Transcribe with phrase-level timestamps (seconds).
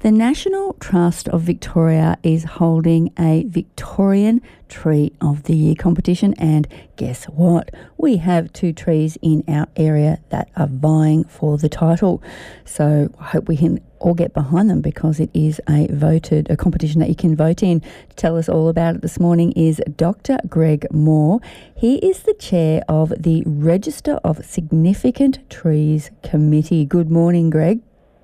[0.00, 6.68] The National Trust of Victoria is holding a Victorian Tree of the Year competition, and
[6.94, 7.72] guess what?
[7.96, 12.22] We have two trees in our area that are vying for the title.
[12.64, 16.56] So I hope we can all get behind them because it is a voted a
[16.56, 17.80] competition that you can vote in.
[17.80, 20.38] To tell us all about it this morning is Dr.
[20.48, 21.40] Greg Moore.
[21.74, 26.84] He is the chair of the Register of Significant Trees Committee.
[26.84, 27.80] Good morning, Greg.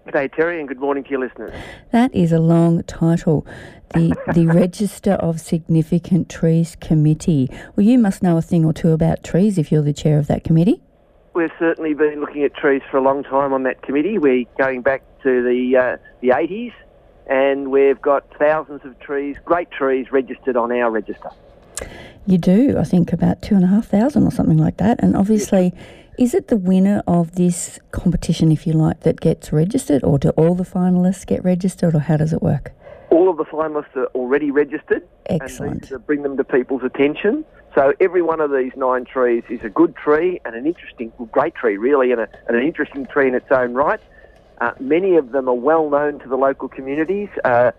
[0.06, 1.50] G'day, Terri, and good morning to your listeners.
[1.90, 3.46] That is a long title.
[3.94, 7.48] The, the Register of Significant Trees Committee.
[7.74, 10.26] Well, you must know a thing or two about trees if you're the chair of
[10.26, 10.82] that committee.
[11.32, 14.18] We've certainly been looking at trees for a long time on that committee.
[14.18, 16.74] We're going back to the uh, the 80s,
[17.26, 21.30] and we've got thousands of trees, great trees, registered on our register.
[22.26, 25.02] You do, I think, about two and a half thousand or something like that.
[25.02, 25.72] And obviously,
[26.18, 30.30] is it the winner of this competition, if you like, that gets registered, or do
[30.30, 32.72] all the finalists get registered, or how does it work?
[33.10, 35.06] All of the finalists are already registered.
[35.26, 35.72] Excellent.
[35.72, 37.44] And to bring them to people's attention.
[37.74, 41.28] So every one of these nine trees is a good tree and an interesting, well,
[41.32, 44.00] great tree really, and, a, and, an interesting tree in its own right.
[44.60, 47.28] Uh, many of them are well known to the local communities.
[47.44, 47.72] Uh,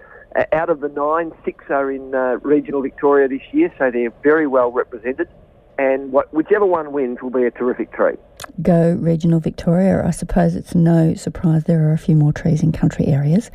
[0.51, 4.47] out of the nine, six are in uh, regional Victoria this year, so they're very
[4.47, 5.29] well represented.
[5.77, 8.15] And what, whichever one wins will be a terrific tree.
[8.61, 10.05] Go regional Victoria.
[10.05, 13.51] I suppose it's no surprise there are a few more trees in country areas.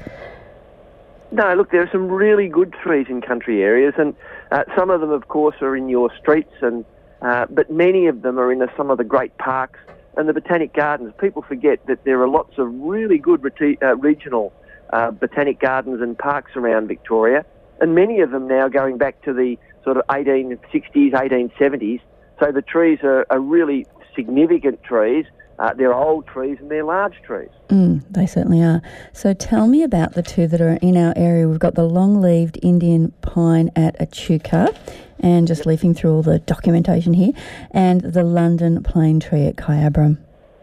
[1.33, 4.17] No, look, there are some really good trees in country areas, and
[4.51, 6.85] uh, some of them, of course, are in your streets, and
[7.23, 9.79] uh, but many of them are in some of the great parks
[10.17, 11.13] and the botanic gardens.
[11.21, 14.53] People forget that there are lots of really good reti- uh, regional
[14.93, 17.45] uh, botanic gardens and parks around Victoria,
[17.81, 22.01] and many of them now going back to the sort of 1860s, 1870s.
[22.41, 23.87] So the trees are, are really
[24.17, 25.27] significant trees.
[25.59, 27.51] Uh, they're old trees and they're large trees.
[27.69, 28.81] Mm, they certainly are.
[29.13, 31.47] So tell me about the two that are in our area.
[31.47, 34.75] We've got the long-leaved Indian pine at Echuca,
[35.19, 37.33] and just leafing through all the documentation here,
[37.73, 40.17] and the London plane tree at Kyabram.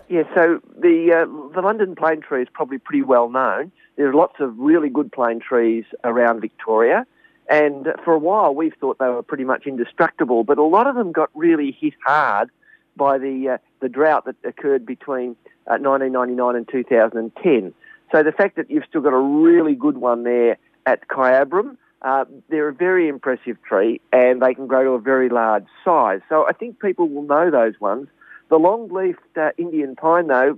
[0.09, 3.71] Yeah, so the uh, the London plane tree is probably pretty well known.
[3.97, 7.05] There are lots of really good plane trees around Victoria,
[7.49, 10.95] and for a while we've thought they were pretty much indestructible, but a lot of
[10.95, 12.49] them got really hit hard
[12.95, 15.35] by the uh, the drought that occurred between
[15.67, 17.73] uh, 1999 and 2010.
[18.11, 22.25] So the fact that you've still got a really good one there at Kyabram, uh,
[22.49, 26.21] they're a very impressive tree and they can grow to a very large size.
[26.29, 28.07] So I think people will know those ones.
[28.49, 30.57] The long-leafed uh, Indian pine, though,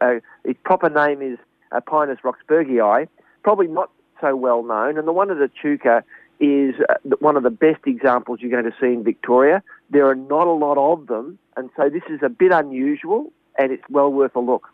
[0.00, 1.38] uh, its proper name is
[1.70, 3.06] uh, Pinus roxburghii,
[3.44, 3.90] probably not
[4.20, 4.98] so well known.
[4.98, 6.02] And the one at Echuca
[6.40, 9.62] is uh, one of the best examples you're going to see in Victoria.
[9.90, 13.72] There are not a lot of them, and so this is a bit unusual, and
[13.72, 14.68] it's well worth a look.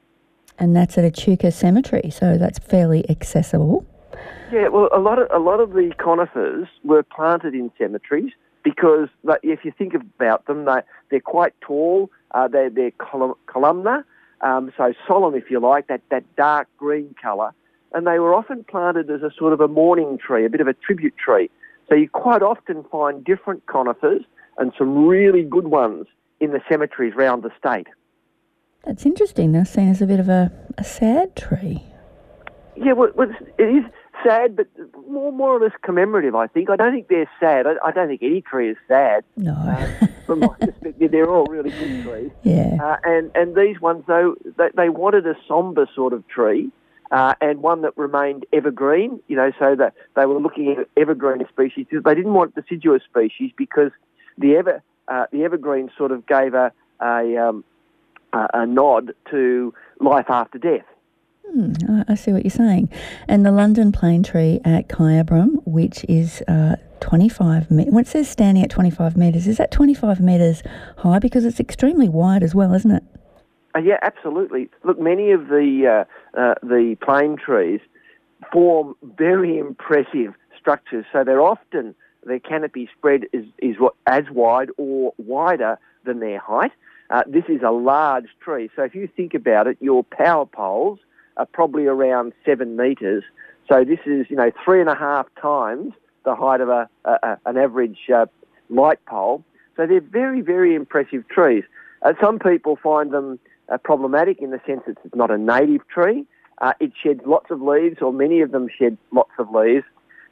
[0.58, 3.86] And that's at Echuca Cemetery, so that's fairly accessible.
[4.52, 8.32] Yeah, well, a lot of a lot of the conifers were planted in cemeteries
[8.62, 9.08] because
[9.42, 10.80] if you think about them, they
[11.10, 12.10] they're quite tall.
[12.30, 14.04] Uh, they're they're colum- columnar,
[14.42, 17.52] um, so solemn, if you like, that that dark green colour
[17.94, 20.66] and they were often planted as a sort of a mourning tree, a bit of
[20.66, 21.48] a tribute tree.
[21.88, 24.22] So you quite often find different conifers
[24.58, 26.06] and some really good ones
[26.40, 27.86] in the cemeteries around the state.
[28.84, 29.52] That's interesting.
[29.52, 31.84] They're seen as a bit of a, a sad tree.
[32.76, 33.12] Yeah, well,
[33.58, 33.84] it is
[34.26, 34.66] sad, but
[35.08, 36.34] more more or less commemorative.
[36.34, 36.70] I think.
[36.70, 37.66] I don't think they're sad.
[37.66, 39.24] I, I don't think any tree is sad.
[39.36, 39.52] No.
[39.52, 42.30] Uh, from my perspective, they're all really good trees.
[42.42, 42.76] Yeah.
[42.82, 46.72] Uh, and and these ones though, they, they wanted a sombre sort of tree
[47.10, 49.20] uh, and one that remained evergreen.
[49.28, 51.86] You know, so that they were looking at evergreen species.
[51.90, 53.90] They didn't want deciduous species because
[54.38, 57.64] the ever uh, the evergreen sort of gave a a, um,
[58.32, 60.84] a, nod to life after death.
[61.50, 61.72] Hmm,
[62.08, 62.88] I see what you're saying.
[63.28, 68.28] And the London plane tree at Kyabram, which is uh, 25 metres, when it says
[68.28, 70.62] standing at 25 metres, is that 25 metres
[70.98, 71.18] high?
[71.18, 73.02] Because it's extremely wide as well, isn't it?
[73.74, 74.68] Uh, yeah, absolutely.
[74.84, 76.04] Look, many of the
[76.34, 77.80] uh, uh, the plane trees
[78.52, 81.04] form very impressive structures.
[81.12, 81.94] So they're often
[82.24, 86.72] their canopy spread is is what, as wide or wider than their height.
[87.10, 88.70] Uh, this is a large tree.
[88.76, 90.98] So if you think about it, your power poles
[91.36, 93.24] are probably around seven metres.
[93.68, 95.94] So this is you know three and a half times
[96.24, 98.26] the height of a, a an average uh,
[98.70, 99.44] light pole.
[99.76, 101.64] So they're very very impressive trees.
[102.02, 103.38] Uh, some people find them
[103.68, 106.26] uh, problematic in the sense that it's not a native tree.
[106.58, 109.84] Uh, it sheds lots of leaves, or many of them shed lots of leaves.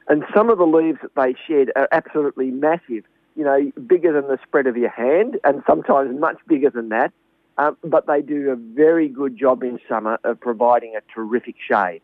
[0.08, 3.04] And some of the leaves that they shed are absolutely massive,
[3.36, 7.12] you know, bigger than the spread of your hand, and sometimes much bigger than that.
[7.58, 12.00] Um, but they do a very good job in summer of providing a terrific shade.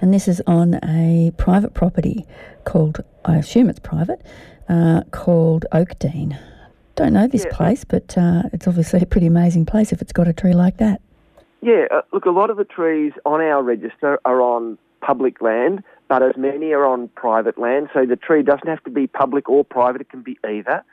[0.00, 2.26] And this is on a private property
[2.64, 4.22] called, I assume it's private,
[4.68, 6.38] uh, called Oak Dene.
[7.00, 7.56] Don't know this yeah.
[7.56, 10.76] place, but uh, it's obviously a pretty amazing place if it's got a tree like
[10.76, 11.00] that.
[11.62, 15.82] Yeah, uh, look, a lot of the trees on our register are on public land,
[16.08, 19.48] but as many are on private land, so the tree doesn't have to be public
[19.48, 20.84] or private, it can be either.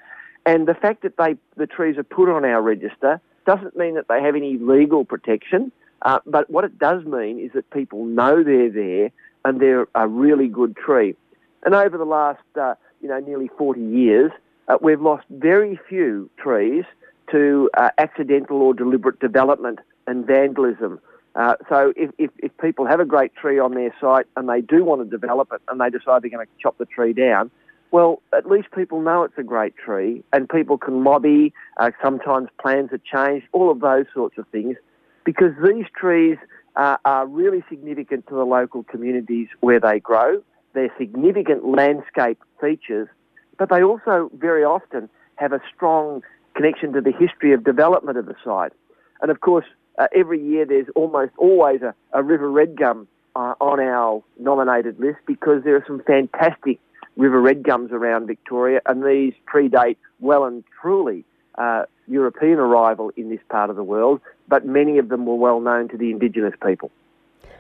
[0.46, 4.08] And the fact that they the trees are put on our register doesn't mean that
[4.08, 5.74] they have any legal protection,
[6.04, 9.12] uh, but what it does mean is that people know they're there
[9.44, 11.18] and they're a really good tree.
[11.66, 14.32] And over the last, uh, you know, nearly 40 years,
[14.68, 16.86] uh, we've lost very few trees
[17.32, 21.00] to uh, accidental or deliberate development and vandalism.
[21.36, 24.62] Uh, so if, if, if, people have a great tree on their site and they
[24.62, 27.52] do want to develop it and they decide they're going to chop the tree down,
[27.92, 31.54] well, at least people know it's a great tree and people can lobby.
[31.80, 34.78] Uh, sometimes plans are changed, all of those sorts of things,
[35.24, 36.38] because these trees
[36.76, 40.42] uh, are really significant to the local communities where they grow.
[40.74, 43.10] They're significant landscape features,
[43.58, 46.22] but they also very often have a strong
[46.56, 48.74] connection to the history of development of the site.
[49.22, 49.66] And of course,
[49.98, 55.00] uh, every year there's almost always a, a river red gum uh, on our nominated
[55.00, 56.80] list because there are some fantastic
[57.16, 61.24] river red gums around Victoria, and these predate well and truly
[61.58, 65.60] uh, European arrival in this part of the world, but many of them were well
[65.60, 66.92] known to the Indigenous people.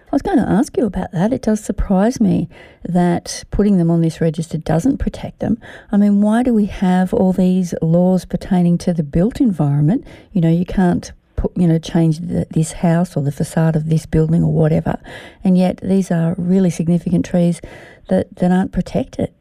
[0.09, 1.33] I was going to ask you about that.
[1.33, 2.47] It does surprise me
[2.87, 5.59] that putting them on this register doesn't protect them.
[5.91, 10.07] I mean, why do we have all these laws pertaining to the built environment?
[10.31, 13.89] You know, you can't put, you know, change the, this house or the facade of
[13.89, 14.97] this building or whatever.
[15.43, 17.59] And yet these are really significant trees
[18.07, 19.33] that, that aren't protected.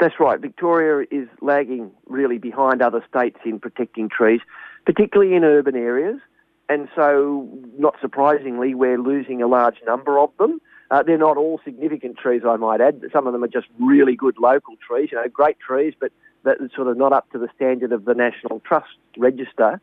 [0.00, 0.40] That's right.
[0.40, 4.40] Victoria is lagging really behind other states in protecting trees,
[4.86, 6.18] particularly in urban areas.
[6.72, 7.46] And so,
[7.76, 10.58] not surprisingly, we're losing a large number of them.
[10.90, 13.02] Uh, they're not all significant trees, I might add.
[13.12, 16.12] Some of them are just really good local trees, you know, great trees, but
[16.44, 19.82] that are sort of not up to the standard of the National Trust Register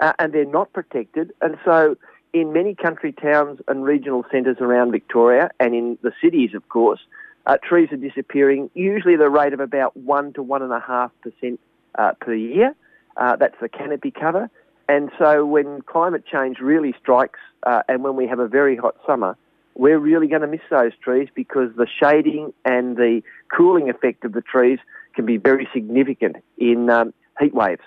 [0.00, 1.32] uh, and they're not protected.
[1.40, 1.96] And so,
[2.34, 7.00] in many country towns and regional centres around Victoria, and in the cities, of course,
[7.46, 11.58] uh, trees are disappearing, usually at a rate of about 1 to 1.5%
[11.94, 12.74] uh, per year.
[13.16, 14.50] Uh, that's the canopy cover.
[14.88, 18.94] And so, when climate change really strikes uh, and when we have a very hot
[19.06, 19.36] summer,
[19.74, 23.22] we're really going to miss those trees because the shading and the
[23.54, 24.78] cooling effect of the trees
[25.14, 27.82] can be very significant in um, heat waves.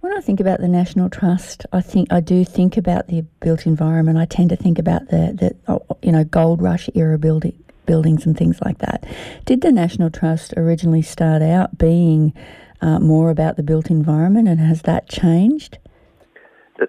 [0.00, 3.66] When I think about the National Trust, I think I do think about the built
[3.66, 4.18] environment.
[4.18, 8.24] I tend to think about the, the oh, you know gold rush era building buildings
[8.24, 9.04] and things like that.
[9.44, 12.32] Did the National Trust originally start out being
[12.80, 15.78] uh, more about the built environment, and has that changed?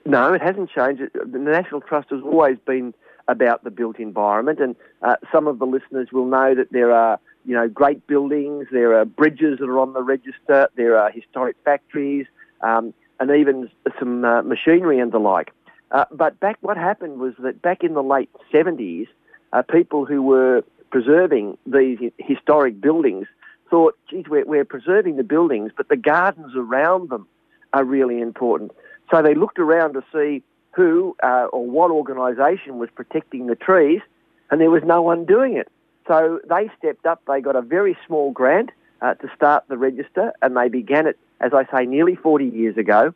[0.05, 1.01] No, it hasn't changed.
[1.13, 2.93] The National Trust has always been
[3.27, 7.19] about the built environment, and uh, some of the listeners will know that there are
[7.45, 11.55] you know great buildings, there are bridges that are on the register, there are historic
[11.63, 12.25] factories.
[12.61, 15.53] Um, and even some uh, machinery and the like.
[15.91, 19.07] Uh, but back, what happened was that back in the late 70s,
[19.53, 23.27] uh, people who were preserving these historic buildings
[23.69, 27.27] thought, geez, we're, we're preserving the buildings, but the gardens around them
[27.74, 28.71] are really important.
[29.12, 34.01] So they looked around to see who uh, or what organisation was protecting the trees,
[34.50, 35.70] and there was no one doing it.
[36.08, 37.22] So they stepped up.
[37.27, 41.20] They got a very small grant uh, to start the register, and they began it
[41.41, 43.13] as I say, nearly 40 years ago.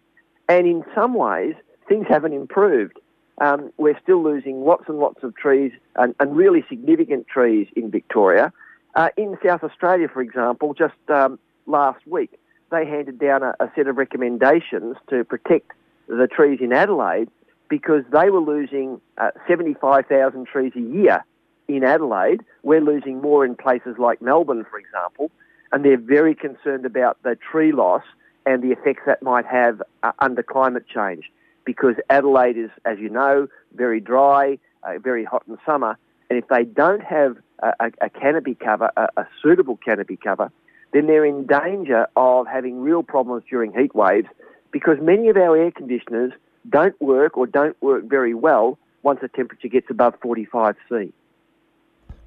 [0.50, 1.56] And in some ways,
[1.88, 3.00] things haven't improved.
[3.40, 7.92] Um, we're still losing lots and lots of trees and, and really significant trees in
[7.92, 8.52] Victoria.
[8.96, 12.40] Uh, in South Australia, for example, just um, last week,
[12.72, 15.72] they handed down a, a set of recommendations to protect
[16.08, 17.30] the trees in Adelaide
[17.70, 21.26] because they were losing uh, 75,000 trees a year
[21.68, 22.42] in Adelaide.
[22.64, 25.32] We're losing more in places like Melbourne, for example
[25.76, 28.04] and they're very concerned about the tree loss
[28.46, 31.30] and the effects that might have uh, under climate change.
[31.66, 35.98] Because Adelaide is, as you know, very dry, uh, very hot in summer,
[36.30, 40.50] and if they don't have a, a, canopy cover, a, a suitable canopy cover,
[40.94, 44.28] then they're in danger of having real problems during heat waves
[44.76, 46.34] because many of our air conditioners
[46.70, 51.14] don't work or don't work very well once the temperature gets above 45 C.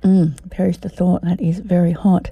[0.02, 1.21] Mm, perish the thought.
[1.25, 2.31] That is very hot.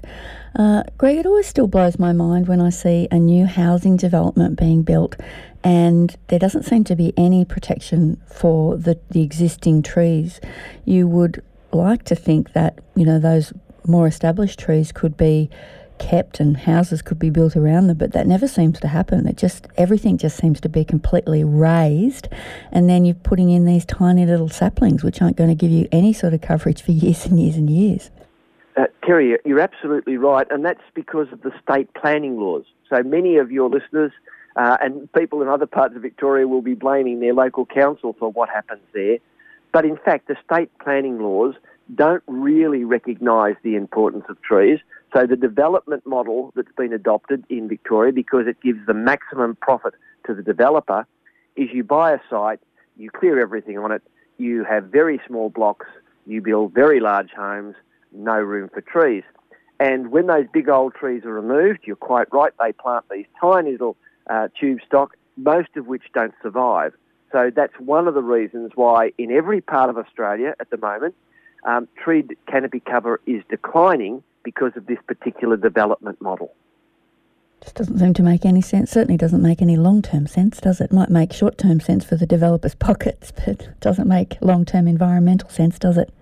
[0.55, 4.57] Uh, Greg, it always still blows my mind when I see a new housing development
[4.57, 5.15] being built
[5.63, 10.41] and there doesn't seem to be any protection for the, the existing trees.
[10.83, 13.53] You would like to think that, you know, those
[13.85, 15.51] more established trees could be
[15.99, 19.27] kept and houses could be built around them, but that never seems to happen.
[19.27, 22.27] It just everything just seems to be completely razed,
[22.71, 25.87] and then you're putting in these tiny little saplings, which aren't going to give you
[25.91, 28.09] any sort of coverage for years and years and years.
[28.75, 32.65] Uh, you're absolutely right, and that's because of the state planning laws.
[32.89, 34.11] So many of your listeners
[34.55, 38.31] uh, and people in other parts of Victoria will be blaming their local council for
[38.31, 39.17] what happens there.
[39.71, 41.55] But in fact, the state planning laws
[41.93, 44.79] don't really recognise the importance of trees.
[45.13, 49.93] So the development model that's been adopted in Victoria, because it gives the maximum profit
[50.25, 51.05] to the developer,
[51.55, 52.59] is you buy a site,
[52.97, 54.03] you clear everything on it,
[54.37, 55.87] you have very small blocks,
[56.25, 57.75] you build very large homes,
[58.11, 59.23] no room for trees.
[59.79, 63.71] And when those big old trees are removed, you're quite right, they plant these tiny
[63.71, 63.95] little
[64.29, 66.93] uh, tube stock, most of which don't survive.
[67.31, 71.15] So that's one of the reasons why in every part of Australia at the moment,
[71.63, 76.53] um, tree canopy cover is declining because of this particular development model.
[77.61, 78.89] Just doesn't seem to make any sense.
[78.89, 80.93] Certainly doesn't make any long term sense, does it?
[80.93, 85.49] Might make short term sense for the developers' pockets, but doesn't make long term environmental
[85.49, 86.13] sense, does it?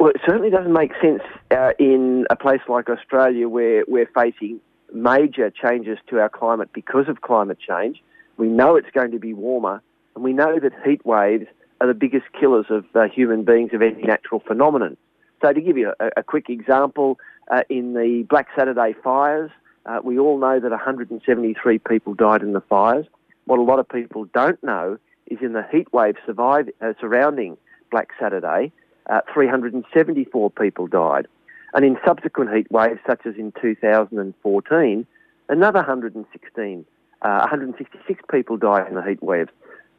[0.00, 4.58] Well, it certainly doesn't make sense uh, in a place like Australia where we're facing
[4.92, 8.02] major changes to our climate because of climate change.
[8.38, 9.80] We know it's going to be warmer,
[10.16, 11.46] and we know that heat waves
[11.80, 14.96] are the biggest killers of uh, human beings of any natural phenomenon.
[15.40, 17.18] So, to give you a, a quick example,
[17.50, 19.50] uh, in the Black Saturday fires,
[19.86, 23.06] uh, we all know that 173 people died in the fires.
[23.46, 27.56] What a lot of people don't know is in the heat wave survive, uh, surrounding
[27.90, 28.72] Black Saturday,
[29.08, 31.26] uh, 374 people died.
[31.74, 35.06] And in subsequent heat waves, such as in 2014,
[35.48, 36.84] another 116,
[37.22, 39.50] uh, 166 people died in the heat waves.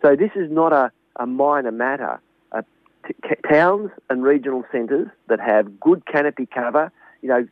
[0.01, 2.19] So this is not a, a minor matter.
[3.07, 6.91] T- towns and regional centres that have good canopy cover,
[7.21, 7.47] you know,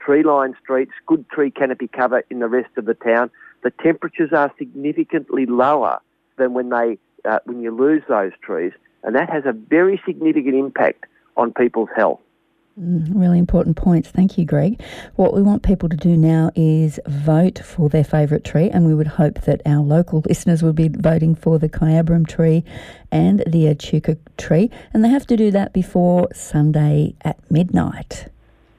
[0.00, 3.30] tree-lined streets, good tree canopy cover in the rest of the town,
[3.62, 6.00] the temperatures are significantly lower
[6.36, 8.72] than when they uh, when you lose those trees,
[9.04, 11.04] and that has a very significant impact
[11.36, 12.20] on people's health.
[12.80, 14.08] Mm, really important points.
[14.08, 14.80] Thank you, Greg.
[15.16, 18.94] What we want people to do now is vote for their favourite tree, and we
[18.94, 22.64] would hope that our local listeners will be voting for the Kyabram tree
[23.10, 28.28] and the Echuca tree, and they have to do that before Sunday at midnight.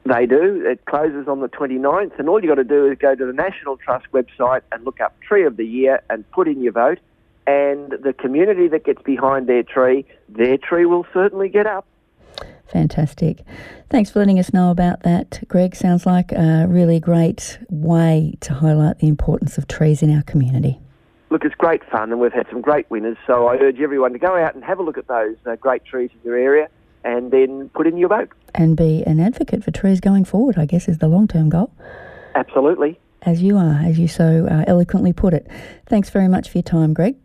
[0.05, 0.63] They do.
[0.65, 3.31] It closes on the 29th, and all you've got to do is go to the
[3.31, 6.99] National Trust website and look up Tree of the Year and put in your vote.
[7.45, 11.85] And the community that gets behind their tree, their tree will certainly get up.
[12.73, 13.43] Fantastic.
[13.91, 15.75] Thanks for letting us know about that, Greg.
[15.75, 20.79] Sounds like a really great way to highlight the importance of trees in our community.
[21.29, 23.17] Look, it's great fun, and we've had some great winners.
[23.27, 25.85] So I urge everyone to go out and have a look at those uh, great
[25.85, 26.67] trees in your area
[27.03, 28.29] and then put in your vote.
[28.55, 31.71] And be an advocate for trees going forward, I guess, is the long term goal.
[32.33, 32.99] Absolutely.
[33.21, 35.47] As you are, as you so uh, eloquently put it.
[35.85, 37.15] Thanks very much for your time, Greg.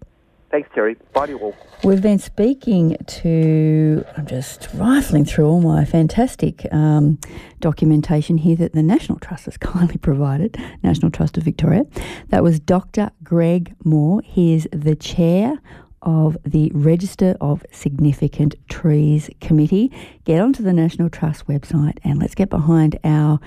[0.50, 0.96] Thanks, Terri.
[1.12, 1.54] Bye to you all.
[1.84, 7.18] We've been speaking to, I'm just rifling through all my fantastic um,
[7.60, 11.84] documentation here that the National Trust has kindly provided, National Trust of Victoria.
[12.30, 13.10] That was Dr.
[13.22, 14.22] Greg Moore.
[14.24, 15.60] He is the chair
[16.00, 19.92] of the Register of Significant Trees Committee.
[20.24, 23.38] Get onto the National Trust website and let's get behind our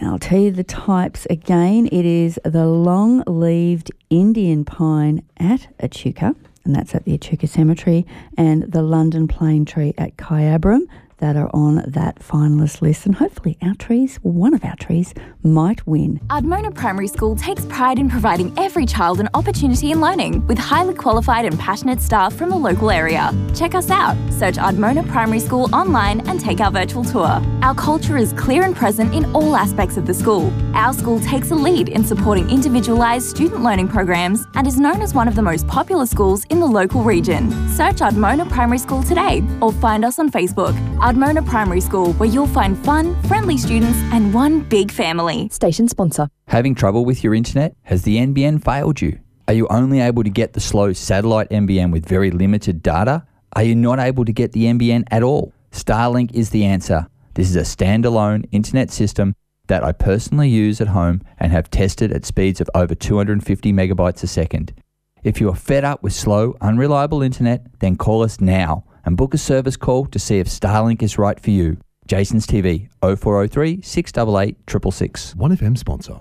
[0.00, 1.88] now, I'll tell you the types again.
[1.90, 8.06] It is the long leaved Indian pine at Echuca, and that's at the Echuca Cemetery,
[8.36, 10.82] and the London plane tree at Kyabram
[11.18, 15.86] that are on that finalist list, and hopefully our trees, one of our trees, might
[15.86, 16.20] win.
[16.28, 20.94] Ardmona Primary School takes pride in providing every child an opportunity in learning with highly
[20.94, 23.32] qualified and passionate staff from the local area.
[23.54, 24.16] Check us out.
[24.32, 27.42] Search Ardmona Primary School online and take our virtual tour.
[27.62, 30.52] Our culture is clear and present in all aspects of the school.
[30.74, 35.14] Our school takes a lead in supporting individualised student learning programs and is known as
[35.14, 37.50] one of the most popular schools in the local region.
[37.70, 40.76] Search Ardmona Primary School today or find us on Facebook.
[41.08, 45.48] Ardmona Primary School, where you'll find fun, friendly students, and one big family.
[45.48, 46.28] Station sponsor.
[46.48, 47.74] Having trouble with your internet?
[47.84, 49.18] Has the NBN failed you?
[49.46, 53.26] Are you only able to get the slow satellite NBN with very limited data?
[53.54, 55.54] Are you not able to get the NBN at all?
[55.72, 57.06] Starlink is the answer.
[57.32, 59.34] This is a standalone internet system
[59.68, 64.22] that I personally use at home and have tested at speeds of over 250 megabytes
[64.22, 64.74] a second.
[65.24, 69.32] If you are fed up with slow, unreliable internet, then call us now and book
[69.32, 71.78] a service call to see if Starlink is right for you.
[72.06, 75.34] Jason's TV 0403 688 666.
[75.34, 76.20] 1FM sponsor.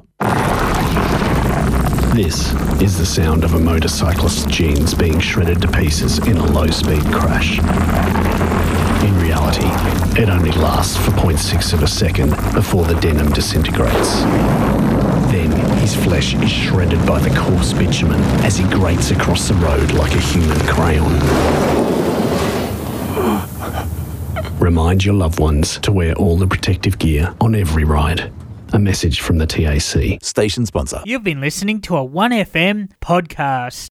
[2.16, 6.68] This is the sound of a motorcyclist's jeans being shredded to pieces in a low
[6.68, 7.60] speed crash.
[9.04, 9.68] In reality,
[10.20, 14.22] it only lasts for 0.6 of a second before the denim disintegrates.
[15.30, 19.92] Then his flesh is shredded by the coarse bitumen as he grates across the road
[19.92, 21.97] like a human crayon.
[24.68, 28.34] Remind your loved ones to wear all the protective gear on every ride.
[28.74, 30.22] A message from the TAC.
[30.22, 31.02] Station sponsor.
[31.06, 33.86] You've been listening to a 1FM podcast.